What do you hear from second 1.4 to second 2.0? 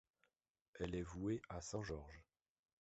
à saint